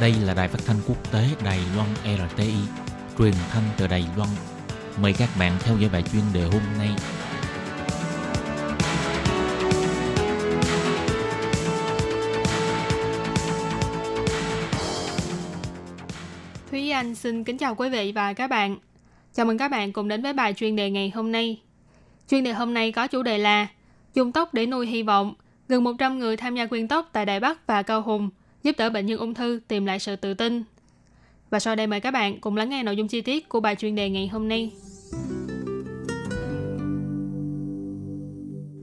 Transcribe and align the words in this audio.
Đây 0.00 0.14
là 0.24 0.34
đài 0.34 0.48
phát 0.48 0.58
thanh 0.66 0.76
quốc 0.88 1.12
tế 1.12 1.28
Đài 1.44 1.58
Loan 1.76 1.88
RTI, 2.04 2.54
truyền 3.18 3.32
thanh 3.50 3.62
từ 3.76 3.86
Đài 3.86 4.04
Loan. 4.16 4.28
Mời 5.02 5.12
các 5.18 5.28
bạn 5.38 5.52
theo 5.60 5.76
dõi 5.78 5.90
bài 5.92 6.02
chuyên 6.12 6.22
đề 6.34 6.42
hôm 6.42 6.62
nay. 6.78 6.90
Thúy 16.70 16.90
Anh 16.90 17.14
xin 17.14 17.44
kính 17.44 17.58
chào 17.58 17.74
quý 17.74 17.88
vị 17.88 18.12
và 18.14 18.32
các 18.32 18.50
bạn. 18.50 18.78
Chào 19.34 19.46
mừng 19.46 19.58
các 19.58 19.68
bạn 19.68 19.92
cùng 19.92 20.08
đến 20.08 20.22
với 20.22 20.32
bài 20.32 20.54
chuyên 20.54 20.76
đề 20.76 20.90
ngày 20.90 21.12
hôm 21.14 21.32
nay. 21.32 21.60
Chuyên 22.30 22.44
đề 22.44 22.52
hôm 22.52 22.74
nay 22.74 22.92
có 22.92 23.06
chủ 23.06 23.22
đề 23.22 23.38
là 23.38 23.66
Dùng 24.14 24.32
tóc 24.32 24.54
để 24.54 24.66
nuôi 24.66 24.86
hy 24.86 25.02
vọng. 25.02 25.34
Gần 25.68 25.84
100 25.84 26.18
người 26.18 26.36
tham 26.36 26.54
gia 26.54 26.66
quyên 26.66 26.88
tóc 26.88 27.08
tại 27.12 27.26
Đài 27.26 27.40
Bắc 27.40 27.66
và 27.66 27.82
Cao 27.82 28.02
Hùng 28.02 28.30
giúp 28.66 28.74
đỡ 28.78 28.90
bệnh 28.90 29.06
nhân 29.06 29.18
ung 29.18 29.34
thư 29.34 29.60
tìm 29.68 29.86
lại 29.86 29.98
sự 29.98 30.16
tự 30.16 30.34
tin. 30.34 30.62
Và 31.50 31.58
sau 31.58 31.76
đây 31.76 31.86
mời 31.86 32.00
các 32.00 32.10
bạn 32.10 32.40
cùng 32.40 32.56
lắng 32.56 32.70
nghe 32.70 32.82
nội 32.82 32.96
dung 32.96 33.08
chi 33.08 33.20
tiết 33.20 33.48
của 33.48 33.60
bài 33.60 33.76
chuyên 33.76 33.94
đề 33.94 34.10
ngày 34.10 34.28
hôm 34.28 34.48
nay. 34.48 34.72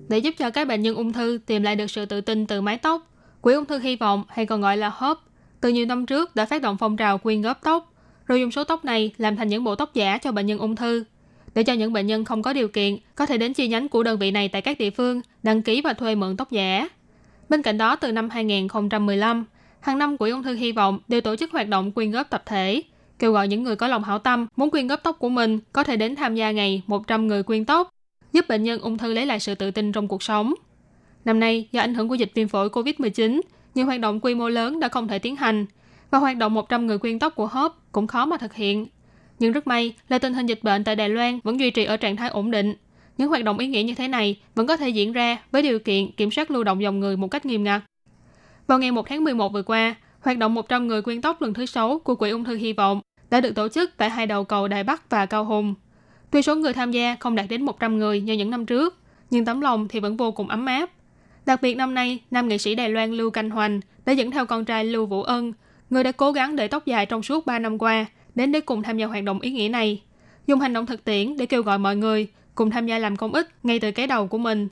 Để 0.09 0.18
giúp 0.18 0.36
cho 0.38 0.50
các 0.50 0.68
bệnh 0.68 0.82
nhân 0.82 0.96
ung 0.96 1.14
thư 1.14 1.40
tìm 1.46 1.64
lại 1.64 1.76
được 1.76 1.92
sự 1.92 2.06
tự 2.06 2.22
tin 2.22 2.46
từ 2.46 2.62
mái 2.62 2.78
tóc, 2.78 3.09
Quỹ 3.42 3.54
ung 3.54 3.66
thư 3.66 3.80
hy 3.80 3.96
vọng 3.96 4.23
hay 4.28 4.46
còn 4.46 4.62
gọi 4.62 4.78
là 4.78 4.90
HOPE 4.90 5.22
từ 5.62 5.70
nhiều 5.70 5.86
năm 5.86 6.06
trước 6.06 6.36
đã 6.36 6.45
phát 6.45 6.62
động 6.62 6.78
phong 6.80 6.98
trào 6.98 7.18
quyên 7.18 7.42
góp 7.42 7.64
tóc, 7.64 7.94
rồi 8.28 8.40
dùng 8.40 8.52
số 8.52 8.64
tóc 8.64 8.86
này 8.86 9.14
làm 9.18 9.36
thành 9.36 9.48
những 9.48 9.64
bộ 9.64 9.76
tóc 9.76 9.94
giả 9.94 10.18
cho 10.18 10.31
bệnh 10.31 10.45
nhân 10.45 10.59
ung 10.59 10.76
thư. 10.76 11.04
Để 11.56 11.64
cho 11.64 11.73
những 11.73 11.94
bệnh 11.94 12.08
nhân 12.08 12.26
không 12.26 12.42
có 12.42 12.54
điều 12.54 12.68
kiện 12.68 12.98
có 13.16 13.26
thể 13.26 13.38
đến 13.38 13.54
chi 13.54 13.68
nhánh 13.68 13.90
của 13.90 14.04
đơn 14.04 14.20
vị 14.20 14.31
này 14.31 14.50
tại 14.50 14.62
các 14.62 14.78
địa 14.78 14.90
phương 14.90 15.22
đăng 15.44 15.62
ký 15.62 15.81
và 15.81 15.94
thuê 15.94 16.16
mượn 16.16 16.38
tóc 16.38 16.52
giả. 16.52 16.90
Bên 17.50 17.62
cạnh 17.62 17.78
đó, 17.78 17.95
từ 17.95 18.12
năm 18.12 18.30
2015, 18.30 19.45
hàng 19.84 19.98
năm 19.98 20.18
Quỹ 20.18 20.30
ung 20.30 20.44
thư 20.44 20.55
hy 20.55 20.72
vọng 20.72 21.00
đều 21.08 21.22
tổ 21.22 21.36
chức 21.36 21.52
hoạt 21.52 21.67
động 21.67 21.92
quyên 21.92 22.12
góp 22.12 22.30
tập 22.30 22.44
thể, 22.45 22.81
kêu 23.20 23.31
gọi 23.31 23.48
những 23.48 23.64
người 23.64 23.76
có 23.76 23.88
lòng 23.88 24.03
hảo 24.03 24.20
tâm 24.20 24.48
muốn 24.56 24.70
quyên 24.70 24.88
góp 24.88 25.03
tóc 25.03 25.20
của 25.20 25.30
mình 25.30 25.59
có 25.73 25.84
thể 25.84 25.98
đến 25.98 26.16
tham 26.16 26.36
gia 26.36 26.52
ngày 26.52 26.81
100 26.88 27.28
người 27.28 27.44
quyên 27.44 27.66
tóc, 27.66 27.89
giúp 28.34 28.45
bệnh 28.50 28.64
nhân 28.64 28.80
ung 28.80 28.98
thư 28.98 29.14
lấy 29.14 29.26
lại 29.26 29.39
sự 29.39 29.56
tự 29.56 29.72
tin 29.72 29.92
trong 29.92 30.08
cuộc 30.08 30.23
sống. 30.23 30.54
Năm 31.26 31.39
nay, 31.39 31.67
do 31.72 31.81
ảnh 31.81 31.94
hưởng 31.94 32.09
của 32.09 32.16
dịch 32.16 32.31
viêm 32.34 32.48
phổi 32.48 32.70
COVID-19, 32.70 33.42
nhiều 33.76 33.86
hoạt 33.86 34.00
động 34.00 34.20
quy 34.20 34.36
mô 34.36 34.50
lớn 34.50 34.80
đã 34.80 34.88
không 34.88 35.08
thể 35.08 35.20
tiến 35.20 35.36
hành, 35.36 35.66
và 36.11 36.20
hoạt 36.20 36.38
động 36.38 36.54
100 36.54 36.88
người 36.88 36.98
quyên 36.98 37.20
tóc 37.20 37.36
của 37.36 37.48
HOP 37.48 37.76
cũng 37.92 38.08
khó 38.08 38.26
mà 38.26 38.38
thực 38.38 38.54
hiện. 38.54 38.86
Nhưng 39.39 39.52
rất 39.52 39.67
may 39.67 39.94
là 40.09 40.20
tình 40.20 40.34
hình 40.34 40.45
dịch 40.45 40.64
bệnh 40.64 40.84
tại 40.84 40.95
Đài 40.95 41.09
Loan 41.09 41.39
vẫn 41.44 41.59
duy 41.59 41.72
trì 41.72 41.84
ở 41.84 41.98
trạng 41.98 42.16
thái 42.16 42.30
ổn 42.30 42.52
định. 42.52 42.73
Những 43.17 43.30
hoạt 43.30 43.44
động 43.44 43.58
ý 43.58 43.67
nghĩa 43.67 43.84
như 43.84 43.95
thế 43.95 44.08
này 44.08 44.39
vẫn 44.56 44.67
có 44.67 44.78
thể 44.78 44.89
diễn 44.89 45.14
ra 45.14 45.38
với 45.52 45.61
điều 45.61 45.80
kiện 45.80 46.11
kiểm 46.11 46.31
soát 46.31 46.52
lưu 46.52 46.64
động 46.64 46.81
dòng 46.81 47.00
người 47.00 47.17
một 47.17 47.28
cách 47.28 47.45
nghiêm 47.45 47.64
ngặt. 47.64 47.81
Vào 48.67 48.80
ngày 48.80 48.92
1 48.92 49.08
tháng 49.08 49.23
11 49.23 49.53
vừa 49.53 49.64
qua, 49.64 49.95
hoạt 50.19 50.38
động 50.38 50.53
100 50.53 50.88
người 50.88 51.02
quyên 51.02 51.22
tóc 51.22 51.42
lần 51.42 51.53
thứ 51.53 51.66
6 51.66 52.00
của 52.00 52.16
Quỹ 52.16 52.30
ung 52.30 52.44
thư 52.44 52.56
hy 52.56 52.73
vọng 52.73 53.02
đã 53.30 53.42
được 53.42 53.55
tổ 53.55 53.67
chức 53.67 53.92
tại 53.97 54.09
hai 54.09 54.28
đầu 54.28 54.44
cầu 54.44 54.67
Đài 54.67 54.83
Bắc 54.83 55.09
và 55.09 55.25
Cao 55.25 55.45
Hùng. 55.45 55.73
Tuy 56.31 56.42
số 56.42 56.55
người 56.55 56.73
tham 56.73 56.92
gia 56.92 57.16
không 57.20 57.36
đạt 57.36 57.45
đến 57.50 57.66
100 57.66 58.00
người 58.00 58.22
như 58.22 58.33
những 58.33 58.50
năm 58.50 58.66
trước, 58.66 58.97
nhưng 59.30 59.45
tấm 59.45 59.61
lòng 59.61 59.88
thì 59.88 60.00
vẫn 60.00 60.17
vô 60.17 60.31
cùng 60.31 60.47
ấm 60.47 60.66
áp. 60.66 60.89
Đặc 61.45 61.61
biệt 61.61 61.75
năm 61.75 61.94
nay, 61.94 62.20
nam 62.31 62.47
nghệ 62.47 62.58
sĩ 62.58 62.75
Đài 62.75 62.89
Loan 62.89 63.11
Lưu 63.11 63.30
Canh 63.30 63.50
Hoành 63.50 63.80
đã 64.05 64.14
dẫn 64.14 64.31
theo 64.31 64.45
con 64.45 64.66
trai 64.66 64.86
Lưu 64.86 65.05
Vũ 65.05 65.23
Ân, 65.23 65.53
người 65.89 66.03
đã 66.03 66.11
cố 66.11 66.31
gắng 66.31 66.55
để 66.55 66.67
tóc 66.67 66.86
dài 66.86 67.05
trong 67.05 67.23
suốt 67.23 67.45
3 67.45 67.59
năm 67.59 67.77
qua, 67.77 68.05
đến 68.36 68.52
để 68.52 68.61
cùng 68.61 68.83
tham 68.83 68.98
gia 68.98 69.05
hoạt 69.05 69.23
động 69.23 69.39
ý 69.39 69.52
nghĩa 69.52 69.70
này. 69.70 70.02
Dùng 70.48 70.59
hành 70.59 70.73
động 70.73 70.86
thực 70.86 71.03
tiễn 71.03 71.38
để 71.38 71.45
kêu 71.45 71.64
gọi 71.64 71.77
mọi 71.77 71.95
người 71.95 72.27
cùng 72.55 72.70
tham 72.70 72.88
gia 72.88 73.00
làm 73.00 73.16
công 73.16 73.33
ích 73.33 73.50
ngay 73.64 73.80
từ 73.80 73.92
cái 73.92 74.08
đầu 74.08 74.27
của 74.27 74.38
mình. 74.38 74.67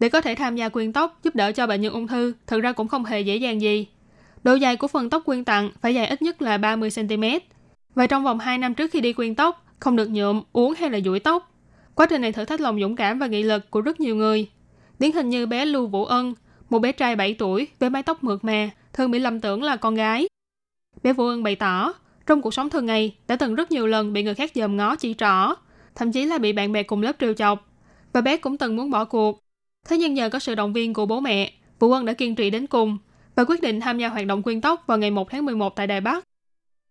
Để 0.00 0.08
có 0.08 0.20
thể 0.20 0.34
tham 0.34 0.56
gia 0.56 0.68
quyên 0.68 0.92
tóc 0.92 1.18
giúp 1.22 1.34
đỡ 1.34 1.52
cho 1.52 1.66
bệnh 1.66 1.80
nhân 1.80 1.92
ung 1.92 2.06
thư, 2.06 2.32
thực 2.46 2.60
ra 2.60 2.72
cũng 2.72 2.88
không 2.88 3.04
hề 3.04 3.20
dễ 3.20 3.36
dàng 3.36 3.60
gì. 3.60 3.86
Độ 4.44 4.54
dài 4.54 4.76
của 4.76 4.88
phần 4.88 5.10
tóc 5.10 5.22
quyên 5.24 5.44
tặng 5.44 5.70
phải 5.80 5.94
dài 5.94 6.06
ít 6.06 6.22
nhất 6.22 6.42
là 6.42 6.58
30cm. 6.58 7.40
Và 7.94 8.06
trong 8.06 8.24
vòng 8.24 8.38
2 8.38 8.58
năm 8.58 8.74
trước 8.74 8.90
khi 8.90 9.00
đi 9.00 9.12
quyên 9.12 9.34
tóc, 9.34 9.66
không 9.78 9.96
được 9.96 10.10
nhuộm, 10.10 10.42
uống 10.52 10.74
hay 10.74 10.90
là 10.90 11.00
duỗi 11.00 11.20
tóc. 11.20 11.50
Quá 11.94 12.06
trình 12.06 12.22
này 12.22 12.32
thử 12.32 12.44
thách 12.44 12.60
lòng 12.60 12.80
dũng 12.80 12.96
cảm 12.96 13.18
và 13.18 13.26
nghị 13.26 13.42
lực 13.42 13.70
của 13.70 13.80
rất 13.80 14.00
nhiều 14.00 14.16
người. 14.16 14.48
Điển 14.98 15.12
hình 15.12 15.30
như 15.30 15.46
bé 15.46 15.64
Lưu 15.64 15.86
Vũ 15.86 16.04
Ân, 16.04 16.34
một 16.70 16.78
bé 16.78 16.92
trai 16.92 17.16
7 17.16 17.34
tuổi 17.34 17.68
với 17.78 17.90
mái 17.90 18.02
tóc 18.02 18.24
mượt 18.24 18.44
mà, 18.44 18.70
thường 18.92 19.10
bị 19.10 19.18
lầm 19.18 19.40
tưởng 19.40 19.62
là 19.62 19.76
con 19.76 19.94
gái. 19.94 20.28
Bé 21.02 21.12
Vũ 21.12 21.26
Ân 21.26 21.42
bày 21.42 21.56
tỏ, 21.56 21.92
trong 22.26 22.42
cuộc 22.42 22.54
sống 22.54 22.70
thường 22.70 22.86
ngày 22.86 23.16
đã 23.28 23.36
từng 23.36 23.54
rất 23.54 23.70
nhiều 23.70 23.86
lần 23.86 24.12
bị 24.12 24.22
người 24.22 24.34
khác 24.34 24.50
dòm 24.54 24.76
ngó 24.76 24.96
chỉ 24.96 25.14
trỏ, 25.14 25.54
thậm 25.94 26.12
chí 26.12 26.24
là 26.24 26.38
bị 26.38 26.52
bạn 26.52 26.72
bè 26.72 26.82
cùng 26.82 27.02
lớp 27.02 27.16
trêu 27.20 27.34
chọc. 27.34 27.68
Và 28.12 28.20
bé 28.20 28.36
cũng 28.36 28.56
từng 28.56 28.76
muốn 28.76 28.90
bỏ 28.90 29.04
cuộc. 29.04 29.43
Thế 29.84 29.98
nhưng 29.98 30.14
nhờ 30.14 30.28
có 30.28 30.38
sự 30.38 30.54
động 30.54 30.72
viên 30.72 30.94
của 30.94 31.06
bố 31.06 31.20
mẹ, 31.20 31.52
Vũ 31.78 31.88
quân 31.88 32.04
đã 32.04 32.12
kiên 32.12 32.34
trì 32.34 32.50
đến 32.50 32.66
cùng 32.66 32.98
và 33.36 33.44
quyết 33.44 33.62
định 33.62 33.80
tham 33.80 33.98
gia 33.98 34.08
hoạt 34.08 34.26
động 34.26 34.42
quyên 34.42 34.60
tóc 34.60 34.84
vào 34.86 34.98
ngày 34.98 35.10
1 35.10 35.30
tháng 35.30 35.44
11 35.44 35.76
tại 35.76 35.86
Đài 35.86 36.00
Bắc. 36.00 36.24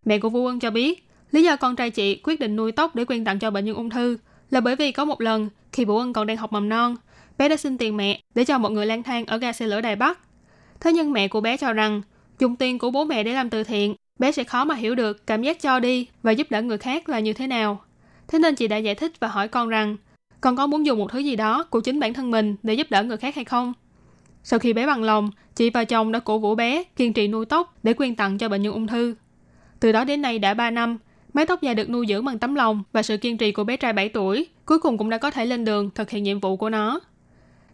Mẹ 0.06 0.20
của 0.20 0.30
Vũ 0.30 0.44
quân 0.44 0.60
cho 0.60 0.72
biết, 0.72 1.08
lý 1.32 1.44
do 1.44 1.56
con 1.56 1.76
trai 1.76 1.90
chị 1.90 2.16
quyết 2.16 2.40
định 2.40 2.56
nuôi 2.56 2.72
tóc 2.72 2.96
để 2.96 3.06
quyên 3.06 3.26
tặng 3.26 3.40
cho 3.40 3.52
bệnh 3.52 3.66
nhân 3.66 3.76
ung 3.76 3.90
thư 3.90 4.18
là 4.50 4.62
bởi 4.62 4.76
vì 4.76 4.92
có 4.92 5.06
một 5.06 5.22
lần 5.22 5.50
khi 5.72 5.86
Vũ 5.86 5.98
quân 5.98 6.14
còn 6.14 6.28
đang 6.28 6.38
học 6.38 6.54
mầm 6.54 6.70
non, 6.70 6.96
bé 7.38 7.50
đã 7.50 7.56
xin 7.56 7.78
tiền 7.78 7.98
mẹ 7.98 8.22
để 8.36 8.46
cho 8.46 8.58
một 8.58 8.70
người 8.70 8.86
lang 8.86 9.04
thang 9.04 9.26
ở 9.26 9.38
ga 9.38 9.54
xe 9.54 9.68
lửa 9.68 9.82
Đài 9.82 9.96
Bắc. 9.96 10.20
Thế 10.80 10.94
nhưng 10.94 11.12
mẹ 11.12 11.28
của 11.28 11.42
bé 11.42 11.58
cho 11.58 11.74
rằng 11.74 12.02
dùng 12.40 12.56
tiền 12.56 12.80
của 12.80 12.92
bố 12.92 13.06
mẹ 13.06 13.24
để 13.24 13.34
làm 13.34 13.50
từ 13.50 13.64
thiện, 13.64 13.96
bé 14.20 14.32
sẽ 14.32 14.44
khó 14.44 14.66
mà 14.66 14.76
hiểu 14.76 14.96
được 14.96 15.28
cảm 15.28 15.42
giác 15.42 15.62
cho 15.62 15.80
đi 15.80 16.08
và 16.24 16.32
giúp 16.32 16.48
đỡ 16.52 16.62
người 16.62 16.78
khác 16.78 17.10
là 17.10 17.20
như 17.20 17.34
thế 17.34 17.48
nào. 17.48 17.82
Thế 18.28 18.40
nên 18.40 18.56
chị 18.56 18.68
đã 18.68 18.78
giải 18.78 18.96
thích 18.96 19.12
và 19.20 19.28
hỏi 19.28 19.48
con 19.48 19.70
rằng, 19.70 19.98
con 20.44 20.56
có 20.56 20.68
muốn 20.68 20.86
dùng 20.86 21.00
một 21.00 21.12
thứ 21.12 21.20
gì 21.20 21.36
đó 21.36 21.64
của 21.64 21.80
chính 21.80 22.00
bản 22.00 22.14
thân 22.14 22.32
mình 22.32 22.56
để 22.64 22.74
giúp 22.74 22.88
đỡ 22.90 23.04
người 23.04 23.18
khác 23.18 23.36
hay 23.36 23.46
không? 23.46 23.74
Sau 24.44 24.60
khi 24.60 24.74
bé 24.74 24.86
bằng 24.86 25.04
lòng, 25.04 25.32
chị 25.56 25.70
và 25.70 25.84
chồng 25.84 26.12
đã 26.12 26.20
cổ 26.20 26.40
vũ 26.40 26.56
bé 26.56 26.84
kiên 26.96 27.14
trì 27.14 27.28
nuôi 27.28 27.46
tóc 27.46 27.74
để 27.84 27.94
quyên 27.94 28.16
tặng 28.16 28.38
cho 28.38 28.50
bệnh 28.50 28.62
nhân 28.62 28.74
ung 28.74 28.88
thư. 28.88 29.16
Từ 29.80 29.92
đó 29.92 30.04
đến 30.04 30.22
nay 30.22 30.40
đã 30.40 30.54
3 30.54 30.72
năm, 30.72 30.98
mái 31.34 31.46
tóc 31.46 31.62
dài 31.62 31.76
được 31.76 31.90
nuôi 31.90 32.06
dưỡng 32.10 32.26
bằng 32.26 32.40
tấm 32.40 32.56
lòng 32.56 32.84
và 32.92 33.04
sự 33.04 33.18
kiên 33.18 33.38
trì 33.38 33.52
của 33.52 33.64
bé 33.64 33.78
trai 33.78 33.94
7 33.94 34.10
tuổi, 34.10 34.48
cuối 34.66 34.80
cùng 34.80 34.98
cũng 34.98 35.10
đã 35.10 35.18
có 35.18 35.32
thể 35.32 35.46
lên 35.46 35.66
đường 35.66 35.90
thực 35.96 36.10
hiện 36.10 36.24
nhiệm 36.24 36.40
vụ 36.40 36.58
của 36.58 36.70
nó. 36.70 37.00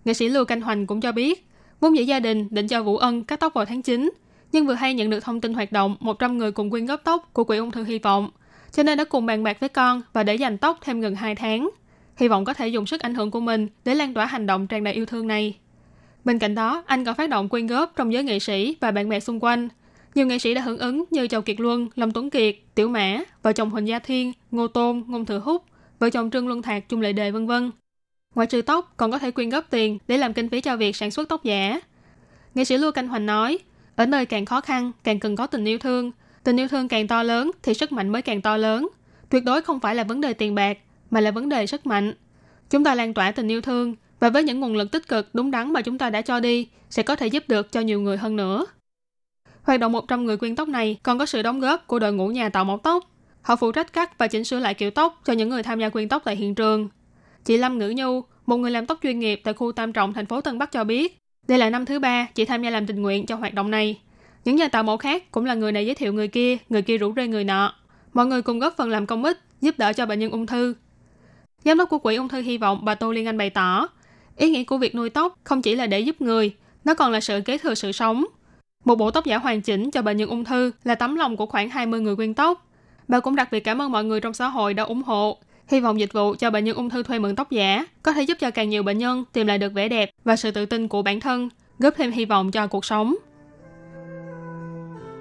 Nghệ 0.06 0.14
sĩ 0.14 0.30
Lưu 0.30 0.46
Canh 0.46 0.62
Hoành 0.62 0.88
cũng 0.88 1.02
cho 1.02 1.12
biết, 1.12 1.48
vốn 1.80 1.98
dĩ 1.98 2.06
gia 2.06 2.20
đình 2.20 2.48
định 2.52 2.68
cho 2.68 2.84
Vũ 2.84 2.98
Ân 2.98 3.24
cắt 3.24 3.40
tóc 3.40 3.54
vào 3.54 3.66
tháng 3.66 3.82
9, 3.82 4.12
nhưng 4.52 4.68
vừa 4.68 4.74
hay 4.74 4.94
nhận 4.94 5.10
được 5.10 5.20
thông 5.20 5.42
tin 5.42 5.54
hoạt 5.54 5.72
động 5.72 5.96
100 6.00 6.38
người 6.38 6.52
cùng 6.52 6.70
quyên 6.70 6.86
góp 6.86 7.02
tóc 7.04 7.30
của 7.34 7.44
Quỹ 7.44 7.58
ung 7.58 7.72
thư 7.72 7.84
hy 7.84 8.00
vọng, 8.00 8.30
cho 8.72 8.84
nên 8.84 8.98
đã 8.98 9.04
cùng 9.04 9.26
bàn 9.26 9.44
bạc 9.44 9.60
với 9.60 9.70
con 9.70 10.02
và 10.14 10.24
để 10.24 10.36
dành 10.36 10.58
tóc 10.58 10.78
thêm 10.82 11.02
gần 11.02 11.16
2 11.16 11.36
tháng. 11.36 11.70
Hy 12.20 12.28
vọng 12.28 12.46
có 12.46 12.54
thể 12.54 12.68
dùng 12.68 12.86
sức 12.86 13.02
ảnh 13.02 13.16
hưởng 13.16 13.32
của 13.32 13.40
mình 13.40 13.68
để 13.86 13.96
lan 13.96 14.14
tỏa 14.14 14.26
hành 14.26 14.46
động 14.46 14.68
tràn 14.68 14.84
đầy 14.84 14.94
yêu 14.94 15.06
thương 15.06 15.28
này. 15.28 15.58
Bên 16.26 16.40
cạnh 16.40 16.56
đó, 16.56 16.84
anh 16.86 17.06
còn 17.06 17.16
phát 17.16 17.30
động 17.30 17.50
quyên 17.50 17.68
góp 17.68 17.96
trong 17.96 18.14
giới 18.14 18.24
nghệ 18.24 18.40
sĩ 18.40 18.76
và 18.80 18.92
bạn 18.92 19.10
bè 19.10 19.20
xung 19.20 19.44
quanh. 19.44 19.68
Nhiều 20.16 20.26
nghệ 20.26 20.40
sĩ 20.40 20.54
đã 20.54 20.62
hưởng 20.62 20.78
ứng 20.78 21.04
như 21.12 21.28
Châu 21.28 21.42
Kiệt 21.42 21.60
Luân, 21.60 21.88
Lâm 21.96 22.12
Tuấn 22.12 22.30
Kiệt, 22.30 22.56
Tiểu 22.76 22.90
Mã, 22.90 23.20
vợ 23.44 23.54
chồng 23.54 23.70
Huỳnh 23.70 23.88
Gia 23.88 24.00
Thiên, 24.00 24.34
Ngô 24.52 24.68
Tôn, 24.68 25.04
Ngôn 25.08 25.26
Thừa 25.26 25.40
Húc, 25.40 25.64
vợ 26.00 26.10
chồng 26.10 26.30
Trương 26.32 26.48
Luân 26.48 26.62
Thạc, 26.62 26.90
Trung 26.90 27.02
Lệ 27.02 27.14
Đề 27.14 27.32
vân 27.32 27.48
vân. 27.48 27.72
Ngoài 28.36 28.48
trừ 28.48 28.62
tóc, 28.62 28.94
còn 28.98 29.12
có 29.12 29.20
thể 29.20 29.32
quyên 29.32 29.50
góp 29.50 29.66
tiền 29.70 29.98
để 30.08 30.18
làm 30.18 30.34
kinh 30.34 30.50
phí 30.50 30.62
cho 30.62 30.78
việc 30.78 30.96
sản 30.96 31.12
xuất 31.12 31.30
tóc 31.30 31.44
giả. 31.44 31.82
Nghệ 32.56 32.64
sĩ 32.64 32.78
Lưu 32.78 32.92
Canh 32.92 33.08
Hoành 33.08 33.26
nói, 33.26 33.58
ở 33.96 34.06
nơi 34.06 34.26
càng 34.26 34.46
khó 34.46 34.62
khăn, 34.62 34.92
càng 35.04 35.20
cần 35.20 35.36
có 35.36 35.48
tình 35.48 35.66
yêu 35.66 35.78
thương. 35.78 36.12
Tình 36.44 36.60
yêu 36.60 36.68
thương 36.68 36.88
càng 36.88 37.08
to 37.08 37.24
lớn 37.24 37.52
thì 37.64 37.74
sức 37.74 37.92
mạnh 37.92 38.10
mới 38.10 38.22
càng 38.22 38.42
to 38.42 38.58
lớn. 38.58 38.90
Tuyệt 39.30 39.44
đối 39.44 39.62
không 39.62 39.80
phải 39.80 39.96
là 39.96 40.04
vấn 40.04 40.22
đề 40.22 40.34
tiền 40.34 40.56
bạc, 40.56 40.78
mà 41.10 41.22
là 41.22 41.32
vấn 41.32 41.50
đề 41.50 41.68
sức 41.68 41.86
mạnh. 41.86 42.14
Chúng 42.70 42.84
ta 42.84 42.96
lan 42.96 43.14
tỏa 43.14 43.32
tình 43.32 43.48
yêu 43.48 43.62
thương 43.62 43.96
và 44.20 44.30
với 44.30 44.44
những 44.44 44.60
nguồn 44.60 44.76
lực 44.76 44.92
tích 44.92 45.08
cực 45.08 45.36
đúng 45.36 45.52
đắn 45.52 45.74
mà 45.74 45.82
chúng 45.82 45.98
ta 45.98 46.10
đã 46.10 46.22
cho 46.22 46.40
đi 46.40 46.68
sẽ 46.90 47.04
có 47.04 47.16
thể 47.16 47.28
giúp 47.28 47.44
được 47.48 47.72
cho 47.72 47.80
nhiều 47.80 48.02
người 48.02 48.18
hơn 48.18 48.36
nữa. 48.36 48.66
Hoạt 49.64 49.80
động 49.80 49.92
100 49.92 50.26
người 50.26 50.38
quyên 50.38 50.56
tóc 50.56 50.68
này 50.68 50.98
còn 51.04 51.20
có 51.20 51.26
sự 51.26 51.42
đóng 51.42 51.60
góp 51.60 51.88
của 51.88 52.00
đội 52.00 52.14
ngũ 52.14 52.28
nhà 52.28 52.50
tạo 52.50 52.66
mẫu 52.66 52.78
tóc. 52.78 53.04
Họ 53.42 53.56
phụ 53.56 53.72
trách 53.72 53.94
cắt 53.94 54.18
và 54.18 54.28
chỉnh 54.28 54.44
sửa 54.44 54.60
lại 54.60 54.74
kiểu 54.74 54.92
tóc 54.92 55.22
cho 55.26 55.34
những 55.34 55.50
người 55.50 55.64
tham 55.64 55.80
gia 55.80 55.90
quyên 55.90 56.10
tóc 56.10 56.22
tại 56.26 56.36
hiện 56.36 56.56
trường. 56.56 56.90
Chị 57.46 57.58
Lâm 57.58 57.78
Ngữ 57.78 57.94
Nhu, 57.96 58.22
một 58.46 58.58
người 58.58 58.72
làm 58.72 58.86
tóc 58.86 59.00
chuyên 59.04 59.20
nghiệp 59.20 59.42
tại 59.44 59.54
khu 59.54 59.72
Tam 59.72 59.94
Trọng, 59.94 60.14
thành 60.14 60.26
phố 60.26 60.42
Tân 60.42 60.60
Bắc 60.60 60.72
cho 60.72 60.84
biết, 60.84 61.18
đây 61.48 61.58
là 61.58 61.70
năm 61.70 61.86
thứ 61.86 62.00
ba 62.00 62.28
chị 62.36 62.46
tham 62.46 62.64
gia 62.64 62.70
làm 62.70 62.88
tình 62.88 63.02
nguyện 63.02 63.26
cho 63.26 63.36
hoạt 63.36 63.54
động 63.54 63.72
này. 63.72 64.02
Những 64.46 64.56
nhà 64.56 64.68
tạo 64.68 64.84
mẫu 64.84 64.98
khác 64.98 65.32
cũng 65.32 65.46
là 65.46 65.54
người 65.54 65.72
này 65.72 65.86
giới 65.86 65.96
thiệu 65.96 66.14
người 66.14 66.28
kia, 66.28 66.58
người 66.70 66.82
kia 66.82 66.98
rủ 66.98 67.14
rê 67.16 67.28
người 67.28 67.44
nọ. 67.44 67.74
Mọi 68.14 68.26
người 68.26 68.42
cùng 68.42 68.60
góp 68.60 68.78
phần 68.78 68.90
làm 68.90 69.06
công 69.06 69.24
ích, 69.24 69.40
giúp 69.62 69.76
đỡ 69.78 69.94
cho 69.94 70.06
bệnh 70.06 70.20
nhân 70.20 70.32
ung 70.32 70.46
thư. 70.46 70.74
Giám 71.66 71.78
đốc 71.78 71.90
của 71.90 71.98
Quỹ 71.98 72.16
ung 72.16 72.28
thư 72.28 72.42
hy 72.42 72.58
vọng 72.58 72.86
bà 72.86 72.96
Tô 72.96 73.12
Liên 73.12 73.28
Anh 73.28 73.38
bày 73.38 73.50
tỏ, 73.50 73.88
ý 74.38 74.50
nghĩa 74.50 74.64
của 74.64 74.78
việc 74.78 74.96
nuôi 74.96 75.10
tóc 75.10 75.36
không 75.44 75.62
chỉ 75.62 75.76
là 75.76 75.88
để 75.88 76.00
giúp 76.00 76.22
người, 76.22 76.56
nó 76.86 76.94
còn 76.94 77.12
là 77.12 77.20
sự 77.20 77.42
kế 77.46 77.58
thừa 77.58 77.76
sự 77.76 77.92
sống. 77.92 78.26
Một 78.86 78.96
bộ 78.96 79.12
tóc 79.12 79.26
giả 79.26 79.38
hoàn 79.38 79.62
chỉnh 79.62 79.92
cho 79.92 80.02
bệnh 80.02 80.18
nhân 80.18 80.30
ung 80.30 80.46
thư 80.46 80.72
là 80.84 80.96
tấm 80.96 81.16
lòng 81.16 81.38
của 81.38 81.46
khoảng 81.46 81.70
20 81.70 82.02
người 82.02 82.16
quyên 82.16 82.34
tóc. 82.34 82.66
Bà 83.08 83.20
cũng 83.20 83.36
đặc 83.36 83.52
biệt 83.52 83.60
cảm 83.60 83.82
ơn 83.82 83.92
mọi 83.92 84.04
người 84.04 84.22
trong 84.22 84.34
xã 84.34 84.48
hội 84.48 84.74
đã 84.74 84.84
ủng 84.84 85.04
hộ. 85.04 85.38
Hy 85.68 85.80
vọng 85.80 86.00
dịch 86.00 86.14
vụ 86.14 86.36
cho 86.36 86.52
bệnh 86.52 86.64
nhân 86.64 86.76
ung 86.76 86.90
thư 86.90 87.04
thuê 87.04 87.20
mượn 87.20 87.36
tóc 87.36 87.52
giả 87.52 87.86
có 88.04 88.14
thể 88.14 88.24
giúp 88.24 88.38
cho 88.40 88.52
càng 88.52 88.70
nhiều 88.70 88.84
bệnh 88.84 88.98
nhân 88.98 89.24
tìm 89.34 89.48
lại 89.48 89.58
được 89.58 89.74
vẻ 89.74 89.90
đẹp 89.90 90.10
và 90.24 90.36
sự 90.36 90.52
tự 90.52 90.66
tin 90.66 90.88
của 90.88 91.02
bản 91.02 91.20
thân, 91.20 91.50
góp 91.80 91.94
thêm 91.98 92.12
hy 92.12 92.26
vọng 92.26 92.52
cho 92.52 92.68
cuộc 92.68 92.86
sống. 92.86 93.16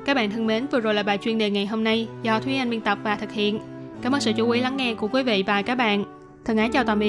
Các 0.05 0.15
bạn 0.15 0.31
thân 0.31 0.47
mến, 0.47 0.67
vừa 0.67 0.81
rồi 0.81 0.95
là 0.95 1.03
bài 1.03 1.19
chuyên 1.19 1.39
đề 1.39 1.51
ngày 1.51 1.67
hôm 1.67 1.85
nay 1.85 2.09
do 2.23 2.41
Thúy 2.41 2.57
Anh 2.57 2.71
biên 2.71 2.81
tập 2.81 2.99
và 3.03 3.17
thực 3.17 3.33
hiện. 3.33 3.61
Cảm 4.03 4.13
ơn 4.13 4.21
sự 4.21 4.33
chú 4.37 4.51
ý 4.51 4.61
lắng 4.61 4.77
nghe 4.77 4.95
của 4.95 5.09
quý 5.09 5.23
vị 5.23 5.45
và 5.47 5.63
các 5.63 5.75
bạn. 5.75 6.18
Thân 6.49 6.57
ái 6.57 6.71
chào 6.73 6.85
tạm 6.85 6.99
biệt. 6.99 7.07